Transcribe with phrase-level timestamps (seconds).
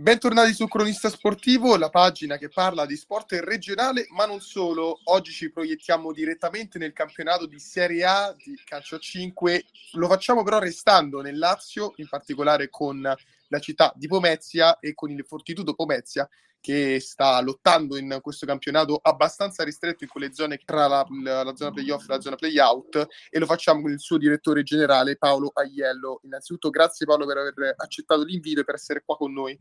[0.00, 4.98] Bentornati su Cronista Sportivo, la pagina che parla di sport regionale, ma non solo.
[5.04, 9.62] Oggi ci proiettiamo direttamente nel campionato di Serie A di calcio a 5.
[9.96, 15.10] Lo facciamo però restando nel Lazio, in particolare con la città di Pomezia e con
[15.10, 16.26] il Fortitudo Pomezia
[16.60, 21.56] che sta lottando in questo campionato abbastanza ristretto in quelle zone tra la, la, la
[21.56, 25.50] zona playoff e la zona playout e lo facciamo con il suo direttore generale Paolo
[25.52, 26.20] Aiello.
[26.24, 29.60] Innanzitutto grazie Paolo per aver accettato l'invito e per essere qua con noi.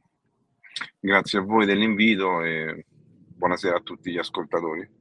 [1.00, 2.86] Grazie a voi dell'invito e
[3.36, 4.99] buonasera a tutti gli ascoltatori.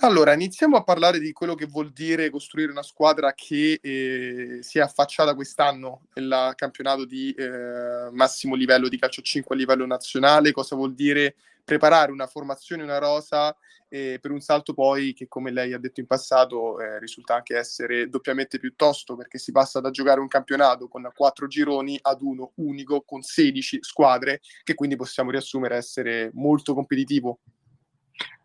[0.00, 4.78] Allora, iniziamo a parlare di quello che vuol dire costruire una squadra che eh, si
[4.78, 10.52] è affacciata quest'anno nel campionato di eh, massimo livello di calcio 5 a livello nazionale,
[10.52, 11.34] cosa vuol dire
[11.64, 13.56] preparare una formazione, una rosa
[13.88, 17.56] eh, per un salto poi che come lei ha detto in passato eh, risulta anche
[17.56, 22.22] essere doppiamente più tosto perché si passa da giocare un campionato con quattro gironi ad
[22.22, 27.40] uno unico con 16 squadre che quindi possiamo riassumere essere molto competitivo.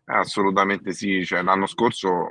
[0.06, 2.28] Assolutamente sì, cioè, l'anno scorso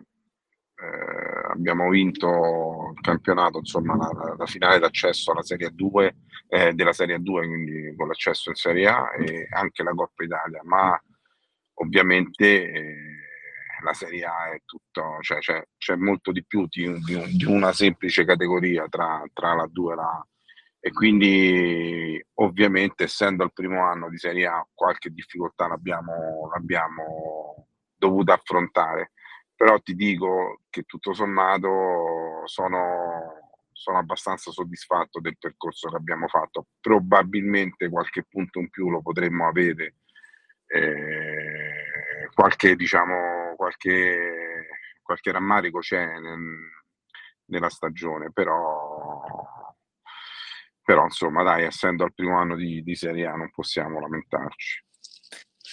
[0.76, 6.16] eh, abbiamo vinto il campionato, insomma la, la finale d'accesso alla Serie 2
[6.50, 10.62] eh, della Serie 2, quindi con l'accesso in Serie A e anche la Coppa Italia,
[10.64, 11.02] ma
[11.76, 12.96] ovviamente eh,
[13.84, 17.74] la Serie A è tutto, cioè c'è, c'è molto di più di, di, di, una
[17.74, 20.28] semplice categoria tra, tra la 2 e la
[20.86, 28.34] e quindi ovviamente essendo il primo anno di Serie A qualche difficoltà l'abbiamo, l'abbiamo dovuta
[28.34, 29.12] affrontare
[29.56, 36.68] però ti dico che tutto sommato sono, sono abbastanza soddisfatto del percorso che abbiamo fatto.
[36.82, 39.96] Probabilmente qualche punto in più lo potremmo avere,
[40.68, 44.68] eh, qualche, diciamo, qualche,
[45.02, 46.70] qualche rammarico c'è nel,
[47.46, 49.22] nella stagione, però,
[50.84, 54.83] però insomma dai, essendo al primo anno di, di Serie A non possiamo lamentarci.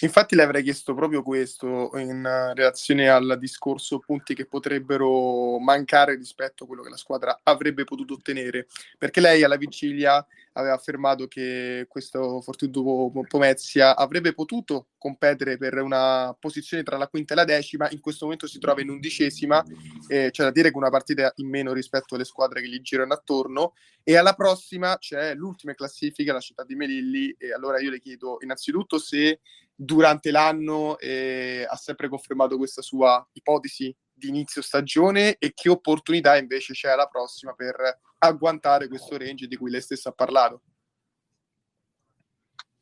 [0.02, 2.22] Infatti le avrei chiesto proprio questo in
[2.54, 8.14] relazione al discorso punti che potrebbero mancare rispetto a quello che la squadra avrebbe potuto
[8.14, 8.66] ottenere,
[8.96, 16.34] perché lei alla vigilia aveva affermato che questo Fortitudo Pomezia avrebbe potuto competere per una
[16.38, 19.62] posizione tra la quinta e la decima, in questo momento si trova in undicesima,
[20.08, 23.12] eh, c'è da dire che una partita in meno rispetto alle squadre che gli girano
[23.12, 28.00] attorno, e alla prossima c'è l'ultima classifica, la città di Melilli, e allora io le
[28.00, 29.40] chiedo innanzitutto se
[29.82, 36.36] durante l'anno eh, ha sempre confermato questa sua ipotesi di inizio stagione e che opportunità
[36.36, 37.76] invece c'è alla prossima per
[38.18, 40.60] agguantare questo range di cui lei stessa ha parlato.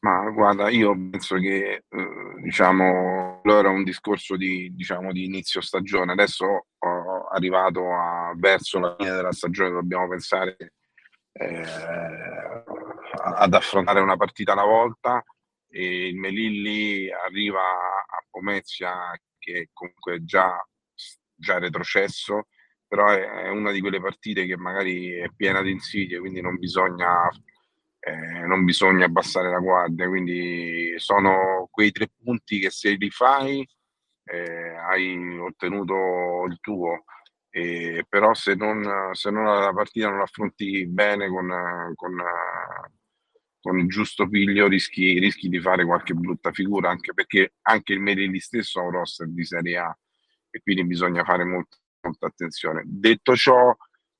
[0.00, 6.12] Ma guarda, io penso che eh, diciamo allora un discorso di, diciamo, di inizio stagione.
[6.12, 10.56] Adesso ho arrivato a, verso la fine della stagione, dobbiamo pensare
[11.32, 11.64] eh,
[13.12, 15.22] ad affrontare una partita alla volta
[15.70, 20.56] e il Melilli arriva a Pomezia che comunque già,
[21.34, 22.48] già retrocesso,
[22.86, 27.28] però è, una di quelle partite che magari è piena di insidie, quindi non bisogna,
[28.00, 33.66] eh, non bisogna abbassare la guardia, quindi sono quei tre punti che se li fai
[34.24, 37.04] eh, hai ottenuto il tuo.
[37.50, 42.14] Eh, però se non, se non la partita non l'affronti bene con, con
[43.60, 48.00] con il giusto piglio rischi, rischi, di fare qualche brutta figura, anche perché anche il
[48.00, 49.98] Merelli stesso ha un roster di Serie A
[50.50, 52.82] e quindi bisogna fare molto, molta attenzione.
[52.86, 53.74] Detto ciò,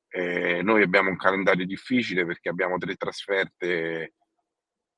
[0.09, 4.15] eh, noi abbiamo un calendario difficile perché abbiamo tre trasferte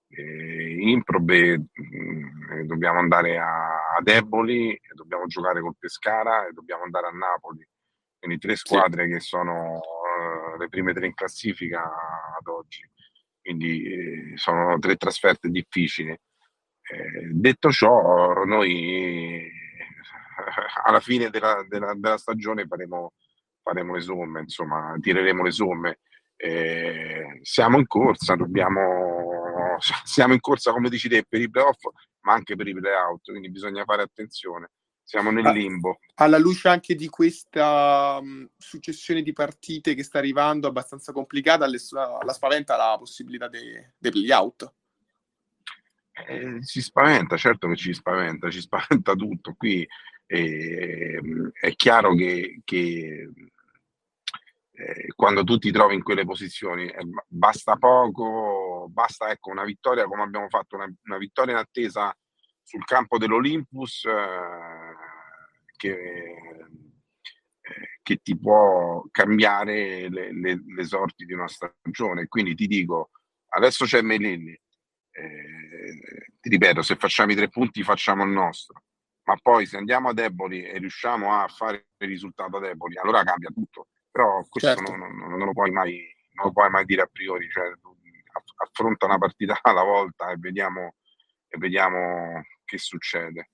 [0.08, 6.82] eh, improbe, mh, mm, dobbiamo andare a, ad Eboli, dobbiamo giocare col Pescara e dobbiamo
[6.84, 7.66] andare a Napoli.
[8.18, 9.12] Quindi tre squadre sì.
[9.12, 12.82] che sono uh, le prime tre in classifica ad oggi
[13.40, 16.10] quindi eh, sono tre trasferte difficili.
[16.10, 19.52] Eh, detto ciò, noi eh,
[20.84, 23.12] alla fine della, della, della stagione faremo,
[23.62, 25.98] faremo, le somme, insomma, tireremo le somme.
[26.36, 31.82] Eh, siamo in corsa, dobbiamo, siamo in corsa, come dici te, per i playoff,
[32.20, 34.70] ma anche per i playout, quindi bisogna fare attenzione
[35.10, 35.98] siamo nel limbo.
[36.14, 38.20] Alla luce anche di questa
[38.56, 44.72] successione di partite che sta arrivando abbastanza complicata, la spaventa la possibilità dei, dei play-out?
[46.12, 49.54] Eh, ci spaventa, certo che ci spaventa, ci spaventa tutto.
[49.54, 49.84] Qui
[50.26, 51.20] eh,
[51.60, 53.32] è chiaro che, che
[54.70, 60.04] eh, quando tu ti trovi in quelle posizioni eh, basta poco, basta ecco, una vittoria
[60.04, 62.16] come abbiamo fatto, una, una vittoria in attesa
[62.70, 64.69] sul campo dell'Olympus eh,
[65.80, 65.92] che,
[67.60, 72.28] eh, che, ti può cambiare le, le, le, sorti di una stagione.
[72.28, 73.10] Quindi ti dico,
[73.48, 78.82] adesso c'è Melilli, eh, ti ripeto, se facciamo i tre punti facciamo il nostro,
[79.24, 83.24] ma poi se andiamo a deboli e riusciamo a fare il risultato a deboli, allora
[83.24, 83.88] cambia tutto.
[84.10, 84.94] Però questo certo.
[84.94, 87.72] non, non, non, lo puoi mai, non lo puoi mai dire a priori, cioè,
[88.56, 90.96] affronta una partita alla volta e vediamo,
[91.48, 93.50] e vediamo che succede.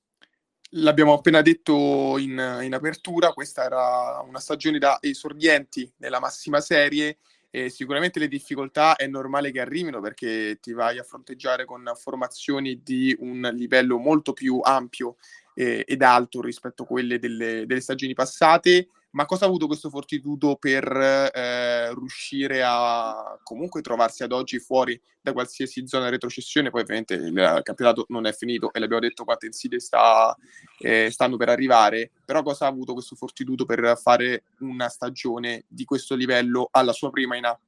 [0.70, 7.18] L'abbiamo appena detto in, in, apertura, questa era una stagione da esordienti nella massima serie
[7.50, 12.82] e sicuramente le difficoltà è normale che arrivino perché ti vai a fronteggiare con formazioni
[12.82, 15.16] di un livello molto più ampio
[15.54, 19.88] eh, ed alto rispetto a quelle delle, delle stagioni passate ma cosa ha avuto questo
[19.88, 26.68] fortitudo per eh, riuscire a comunque trovarsi ad oggi fuori da qualsiasi zona retrocessione?
[26.68, 30.36] Poi ovviamente il campionato non è finito e l'abbiamo detto quante insidie sta,
[30.80, 35.86] eh, stanno per arrivare, però cosa ha avuto questo fortitudo per fare una stagione di
[35.86, 37.58] questo livello alla sua prima in A?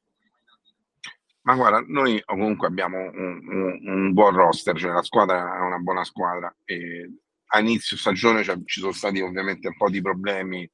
[1.43, 5.79] Ma guarda, noi comunque abbiamo un, un, un buon roster, cioè la squadra è una
[5.79, 7.11] buona squadra e
[7.51, 10.71] a inizio stagione cioè, ci sono stati ovviamente un po' di problemi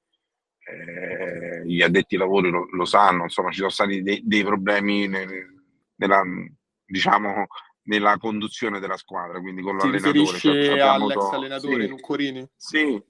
[0.64, 5.06] eh, gli addetti ai lavori lo, lo, sanno, insomma ci sono stati dei, dei problemi
[5.06, 5.28] nel,
[5.96, 6.22] nella,
[6.84, 7.46] diciamo,
[7.84, 10.38] nella conduzione della squadra, quindi con Ti l'allenatore.
[10.38, 12.49] Cioè, all'ex avuto, allenatore sì, Nuccorini?
[12.56, 13.02] Sì,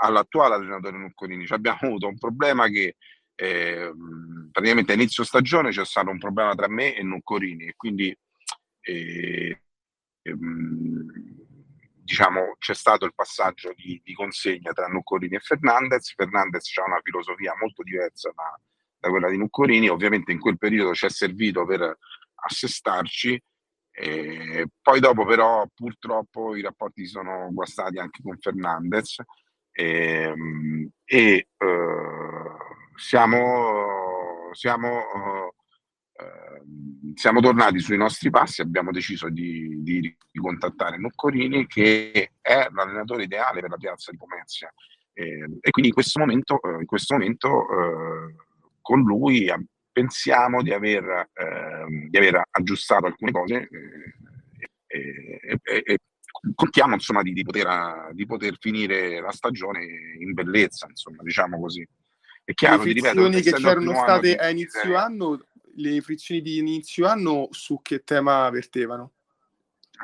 [0.00, 1.46] all'attuale allenatore Nuccorini.
[1.46, 2.96] Cioè, abbiamo avuto un problema che
[3.36, 3.92] eh,
[4.50, 8.16] praticamente a inizio stagione c'è stato un problema tra me e Nuccorini e quindi
[8.80, 9.60] eh,
[10.22, 11.43] ehm,
[12.04, 16.12] diciamo, c'è stato il passaggio di, di consegna tra Nuccorini e Fernandez.
[16.14, 18.58] Fernandez ha una filosofia molto diversa da,
[18.98, 21.98] da, quella di Nuccorini, ovviamente in quel periodo ci è servito per
[22.34, 23.42] assestarci.
[23.96, 29.22] Eh, poi dopo però purtroppo i rapporti si sono guastati anche con Fernandez
[29.70, 30.34] eh,
[31.04, 31.46] e eh,
[32.96, 35.50] siamo, siamo Ehm,
[37.14, 43.60] siamo tornati sui nostri passi, abbiamo deciso di, di ricontattare Noccorini che è l'allenatore ideale
[43.60, 44.72] per la piazza di Pomezia
[45.16, 48.34] eh, e quindi in questo momento, eh, in questo momento eh,
[48.80, 49.50] con lui
[49.90, 53.68] pensiamo di aver, ehm, di aver, aggiustato alcune cose
[54.88, 55.98] eh, e
[56.54, 59.84] contiamo insomma di, di, poter, di, poter, finire la stagione
[60.18, 61.86] in bellezza, insomma, diciamo così.
[62.42, 65.46] È chiaro, le frizioni che c'erano state a inizio anno
[65.76, 69.12] le frizioni di inizio anno su che tema vertevano?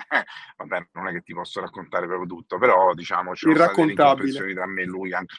[0.08, 0.24] Eh,
[0.56, 4.66] vabbè, non è che ti posso raccontare proprio tutto, però diciamo c'è delle frizioni tra
[4.66, 5.36] me e lui, anche,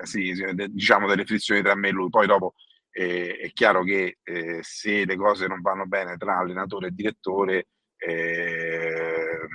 [0.00, 0.34] eh, sì,
[0.68, 2.08] diciamo delle frizioni tra me e lui.
[2.08, 2.54] Poi dopo
[2.90, 7.68] eh, è chiaro che eh, se le cose non vanno bene tra allenatore e direttore,
[7.96, 9.48] ehm,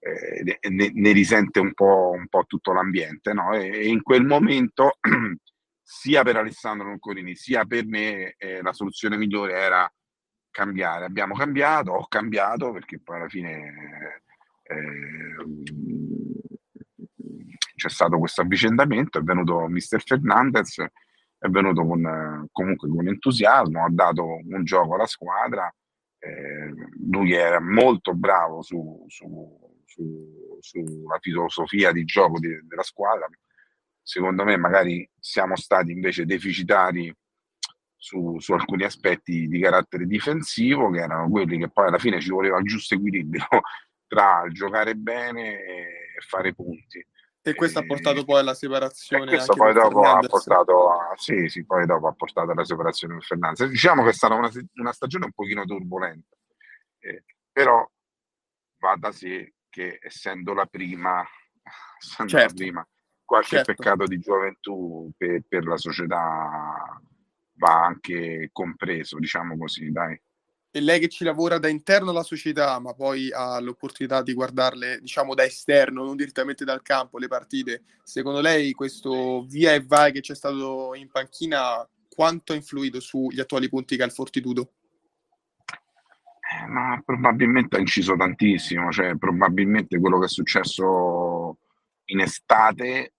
[0.00, 3.52] eh, ne, ne, risente un po', un po', tutto l'ambiente, no?
[3.52, 4.98] E, e in quel momento
[5.90, 9.90] sia per Alessandro Noccolini sia per me eh, la soluzione migliore era
[10.50, 11.06] cambiare.
[11.06, 14.22] Abbiamo cambiato, ho cambiato perché poi alla fine
[14.64, 15.34] eh,
[17.74, 20.76] c'è stato questo avvicendamento, è venuto Mister Fernandez,
[21.38, 25.74] è venuto con, comunque con entusiasmo, ha dato un gioco alla squadra,
[26.18, 26.74] eh,
[27.10, 33.26] lui era molto bravo su, su, su, sulla filosofia di gioco di, della squadra,
[34.08, 37.14] secondo me magari siamo stati invece deficitari
[37.94, 42.30] su, su, alcuni aspetti di carattere difensivo, che erano quelli che poi alla fine ci
[42.30, 43.46] voleva il giusto equilibrio
[44.06, 45.86] tra giocare bene e
[46.26, 47.06] fare punti.
[47.42, 49.26] E questo e, ha portato poi alla separazione.
[49.26, 53.22] Questo poi dopo ha portato, a, sì, sì, poi dopo ha portato alla separazione con
[53.22, 53.68] Fernandez.
[53.68, 56.34] Diciamo che è stata una, una stagione un pochino turbolenta,
[57.00, 57.86] eh, però
[58.78, 61.22] va da sé che essendo la prima,
[62.00, 62.46] essendo certo.
[62.46, 62.88] la prima
[63.28, 63.74] qualche certo.
[63.74, 66.98] peccato di gioventù per, per, la società
[67.56, 70.18] va anche compreso, diciamo così, dai.
[70.70, 75.00] E lei che ci lavora da interno alla società, ma poi ha l'opportunità di guardarle,
[75.00, 80.10] diciamo, da esterno, non direttamente dal campo, le partite, secondo lei questo via e vai
[80.10, 84.72] che c'è stato in panchina, quanto ha influito sugli attuali punti che ha il Fortitudo?
[86.50, 91.58] Eh, ma probabilmente ha inciso tantissimo, cioè probabilmente quello che è successo
[92.06, 93.12] in estate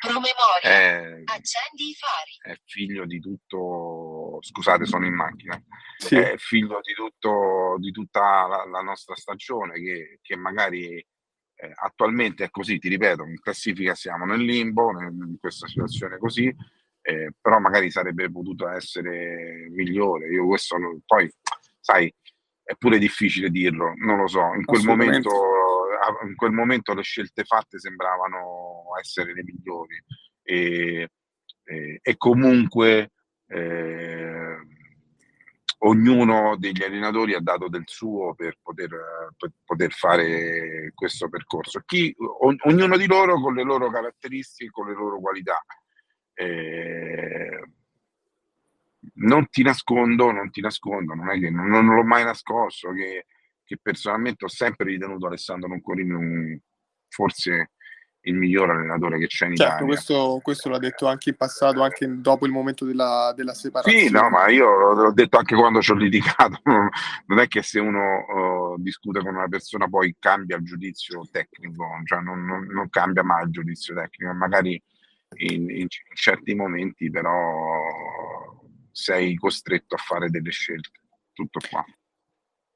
[0.00, 0.62] Promemoria.
[0.62, 2.52] È, Accendi i fari.
[2.52, 4.38] È figlio di tutto.
[4.40, 5.60] Scusate, sono in macchina.
[5.96, 6.16] Sì.
[6.16, 11.04] È figlio di, tutto, di tutta la, la nostra stagione che, che magari
[11.56, 16.54] eh, attualmente è così, ti ripeto, in classifica siamo nel limbo, in questa situazione così,
[17.00, 20.28] eh, però magari sarebbe potuto essere migliore.
[20.28, 21.30] Io questo non, poi,
[21.80, 22.12] sai,
[22.62, 24.52] è pure difficile dirlo, non lo so.
[24.54, 25.30] In quel momento
[26.26, 30.02] in quel momento le scelte fatte sembravano essere le migliori
[30.42, 31.08] e,
[31.64, 33.12] e, e comunque
[33.46, 34.56] eh,
[35.78, 38.90] ognuno degli allenatori ha dato del suo per poter,
[39.36, 41.82] per poter fare questo percorso.
[41.84, 45.62] Chi, o, ognuno di loro con le loro caratteristiche, con le loro qualità.
[46.34, 47.62] Eh,
[49.16, 53.26] non ti nascondo, non ti nascondo, non è che non, non l'ho mai nascosto, che,
[53.64, 56.58] che, personalmente ho sempre ritenuto Alessandro Noncorini un,
[57.08, 57.70] forse
[58.26, 59.86] il miglior allenatore che c'è in certo, Italia.
[59.86, 64.06] Questo, questo l'ha detto anche in passato, anche dopo il momento della, della separazione.
[64.06, 66.60] Sì, no, ma io l'ho detto anche quando ci ho litigato.
[67.26, 71.86] Non è che se uno uh, discute con una persona poi cambia il giudizio tecnico,
[72.04, 74.80] cioè non, non, non cambia mai il giudizio tecnico, magari
[75.36, 77.42] in, in certi momenti però
[78.90, 81.00] sei costretto a fare delle scelte.
[81.32, 81.84] Tutto qua.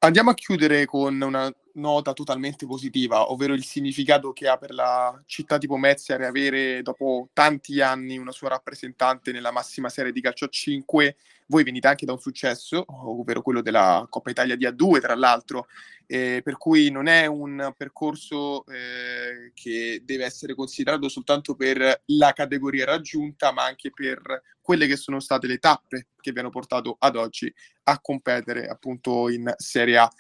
[0.01, 5.21] Andiamo a chiudere con una nota totalmente positiva, ovvero il significato che ha per la
[5.27, 10.47] città di Pomezia riavere dopo tanti anni una sua rappresentante nella massima serie di calcio
[10.47, 11.17] a 5
[11.49, 15.67] voi venite anche da un successo, ovvero quello della Coppa Italia di A2, tra l'altro,
[16.07, 22.33] eh, per cui non è un percorso eh, che deve essere considerato soltanto per la
[22.33, 26.97] categoria raggiunta, ma anche per quelle che sono state le tappe che vi hanno portato
[26.99, 27.53] ad oggi
[27.85, 30.11] a competere appunto in Serie A.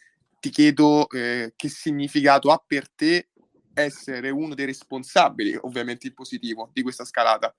[0.40, 3.28] Ti chiedo eh, che significato ha per te
[3.74, 7.54] essere uno dei responsabili, ovviamente in positivo, di questa scalata.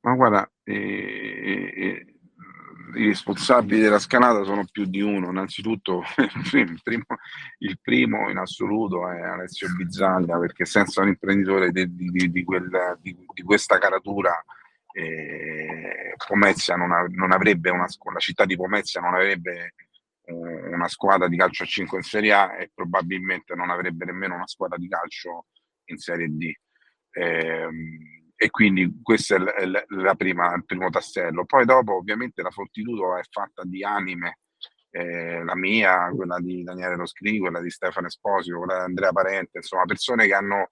[0.00, 2.16] Ma guarda, eh, eh,
[2.94, 5.30] i responsabili della scalata sono più di uno.
[5.30, 6.02] Innanzitutto,
[6.52, 7.04] il primo,
[7.58, 12.98] il primo in assoluto è Alessio Bizzaglia, perché senza un imprenditore di, di, di, quel,
[13.00, 14.32] di questa caratura,
[14.92, 19.74] eh, Pomezia non, ha, non, avrebbe una la città di Pomezia non avrebbe
[20.32, 24.46] una squadra di calcio a 5 in Serie A e probabilmente non avrebbe nemmeno una
[24.46, 25.46] squadra di calcio
[25.86, 26.52] in Serie D.
[27.12, 27.68] Eh,
[28.38, 31.46] e quindi questo è l- l- prima, il primo tassello.
[31.46, 34.40] Poi dopo ovviamente la Fortitudo è fatta di anime,
[34.90, 39.58] eh, la mia, quella di Daniele Roscri, quella di Stefano Esposito, quella di Andrea Parente,
[39.58, 40.70] insomma persone che hanno,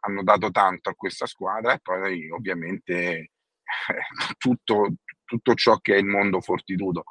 [0.00, 3.30] hanno dato tanto a questa squadra e poi ovviamente eh,
[4.38, 7.04] tutto, tutto ciò che è il mondo Fortitudo.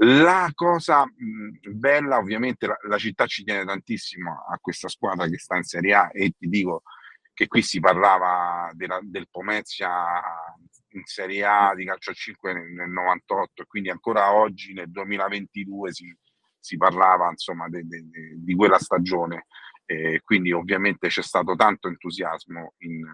[0.00, 5.38] La cosa mh, bella, ovviamente, la, la, città ci tiene tantissimo a questa squadra che
[5.38, 6.82] sta in Serie A e ti dico,
[7.38, 10.04] che qui si parlava della, del Pomezia
[10.90, 14.90] in Serie A di calcio a 5 nel, nel 98 e quindi ancora oggi nel
[14.90, 16.16] 2022 si,
[16.58, 19.46] si parlava insomma de, de, de, di quella stagione
[19.84, 23.04] e quindi ovviamente c'è stato tanto entusiasmo in,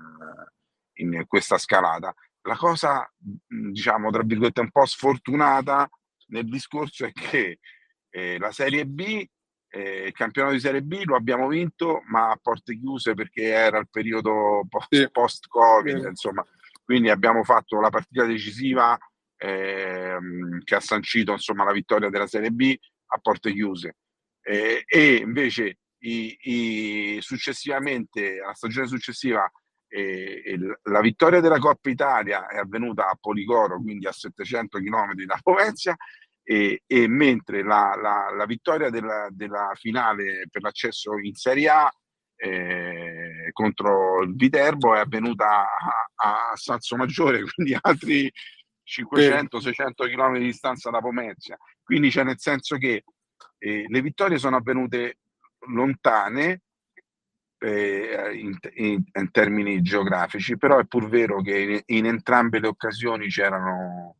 [0.95, 2.15] in questa scalata.
[2.43, 3.11] La cosa
[3.47, 5.89] diciamo tra virgolette un po' sfortunata
[6.29, 7.59] nel discorso è che
[8.11, 9.27] eh, la Serie B
[9.75, 13.79] eh, il campionato di Serie B lo abbiamo vinto, ma a porte chiuse perché era
[13.79, 16.07] il periodo post, post-Covid, sì.
[16.07, 16.47] insomma.
[16.85, 18.97] Quindi abbiamo fatto la partita decisiva
[19.37, 22.73] ehm, che ha sancito insomma, la vittoria della Serie B
[23.07, 23.97] a porte chiuse.
[24.43, 29.51] Eh, e invece i, i, successivamente, la stagione successiva,
[29.97, 35.39] eh, la vittoria della Coppa Italia è avvenuta a Policoro, quindi a 700 km da
[35.41, 35.97] Pomezia,
[36.43, 41.91] e, e mentre la, la, la vittoria della, della, finale per l'accesso in Serie A
[42.37, 48.31] eh, contro il Viterbo è avvenuta a, a Salso Maggiore, quindi altri
[48.85, 51.57] 500-600 km di distanza da Pomezia.
[51.85, 53.05] Quindi c'è nel senso che
[53.59, 55.19] eh, le vittorie sono avvenute
[55.69, 56.63] lontane
[57.65, 62.69] eh, in, in, in, termini geografici, però è pur vero che in, in entrambe le
[62.69, 64.17] occasioni c'erano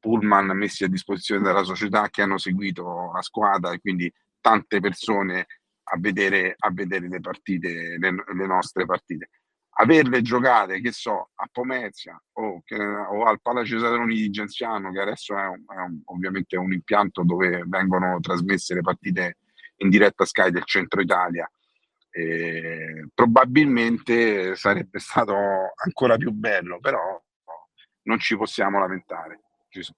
[0.00, 4.10] pullman messi a disposizione dalla società che hanno seguito la squadra e quindi
[4.40, 5.46] tante persone
[5.88, 9.28] a vedere, a vedere le partite, le, le, nostre partite.
[9.78, 15.00] Averle giocate, che so, a Pomezia o, che, o al Palazzo Cesaroni di Genziano, che
[15.00, 19.36] adesso è, un, è un, ovviamente un impianto dove vengono trasmesse le partite
[19.78, 21.48] in diretta Sky del centro Italia,
[22.16, 25.34] eh, probabilmente sarebbe stato
[25.84, 27.22] ancora più bello, però
[28.04, 29.40] non ci possiamo lamentare.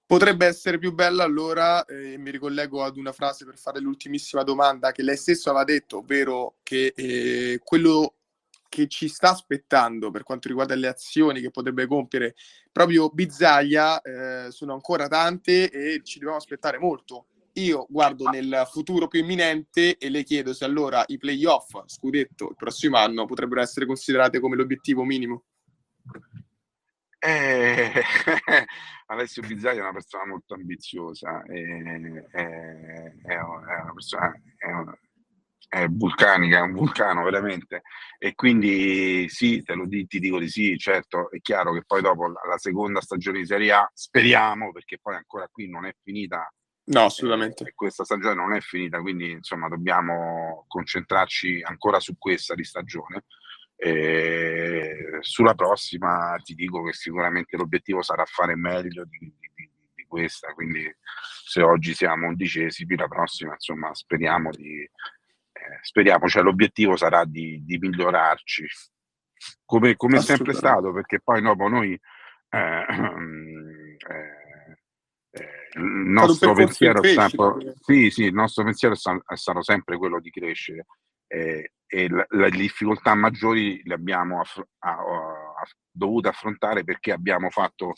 [0.05, 4.91] Potrebbe essere più bella allora, eh, mi ricollego ad una frase per fare l'ultimissima domanda
[4.91, 8.15] che lei stesso aveva detto, ovvero che eh, quello
[8.67, 12.35] che ci sta aspettando per quanto riguarda le azioni che potrebbe compiere
[12.71, 17.27] proprio Bizzaglia eh, sono ancora tante e ci dobbiamo aspettare molto.
[17.53, 22.55] Io guardo nel futuro più imminente e le chiedo se allora i playoff scudetto il
[22.55, 25.43] prossimo anno potrebbero essere considerate come l'obiettivo minimo.
[27.21, 27.91] Eh,
[29.07, 31.61] Alessio Bizzaglia è una persona molto ambiziosa, è,
[32.31, 34.31] è, è una persona
[35.67, 37.81] è, vulcanica, è un vulcano veramente.
[38.17, 42.01] E quindi sì, te lo di, ti dico di sì, certo, è chiaro che poi
[42.01, 45.93] dopo la, la, seconda stagione di Serie A speriamo, perché poi ancora qui non è
[46.01, 46.51] finita
[46.89, 47.65] No, assolutamente.
[47.65, 53.25] Eh, questa stagione non è finita, quindi insomma dobbiamo concentrarci ancora su questa di stagione.
[53.75, 60.51] Eh, sulla prossima ti dico che sicuramente l'obiettivo sarà fare meglio di, di, di, questa,
[60.53, 60.83] quindi
[61.45, 64.81] se oggi siamo undicesimi, la prossima insomma speriamo di...
[64.81, 68.65] Eh, speriamo, cioè l'obiettivo sarà di, di migliorarci,
[69.63, 71.93] come, come è sempre stato, perché poi dopo noi
[72.49, 74.38] eh, eh, eh,
[75.73, 80.29] il nostro pensiero è sempre, sì, sì, il nostro pensiero è stato sempre quello di
[80.31, 80.85] crescere
[81.27, 87.49] eh, e la, le difficoltà maggiori le abbiamo aff- a, a, dovute affrontare perché abbiamo
[87.49, 87.93] fatto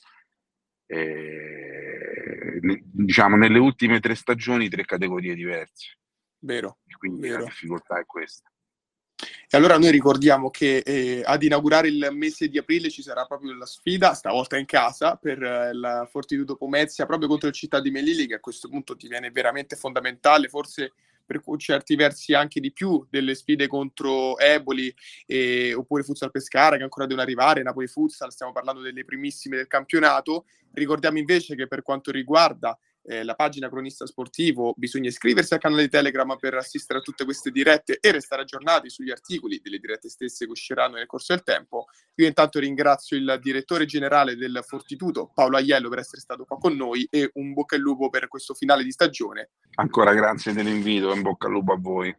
[0.86, 5.98] eh, diciamo nelle ultime tre stagioni tre categorie diverse.
[6.40, 6.80] Vero.
[6.86, 7.40] E quindi vero.
[7.40, 8.51] la difficoltà è questa.
[9.50, 13.54] E allora noi ricordiamo che eh, ad inaugurare il mese di aprile ci sarà proprio
[13.54, 17.92] la sfida, stavolta in casa, per eh, il Fortitudo Pomezia, proprio contro il Città di
[17.92, 20.94] Melilli, che a questo punto diviene veramente fondamentale, forse
[21.26, 24.94] per certi versi anche di più delle sfide contro Eboli
[25.26, 29.68] eh, oppure Futsal Pescara che ancora devono arrivare, Napoli Futsal, stiamo parlando delle primissime del
[29.68, 30.46] campionato.
[30.74, 35.88] Ricordiamo invece che per quanto riguarda eh, la pagina cronista sportivo, bisogna iscriversi al canale
[35.88, 40.46] Telegram per assistere a tutte queste dirette e restare aggiornati sugli articoli delle dirette stesse
[40.46, 41.86] che usciranno nel corso del tempo.
[42.16, 46.76] Io intanto ringrazio il direttore generale del Fortitudo, Paolo Aiello, per essere stato qua con
[46.76, 49.52] noi e un bocca al lupo per questo finale di stagione.
[49.76, 52.16] Ancora grazie dell'invito, in bocca al lupo a voi.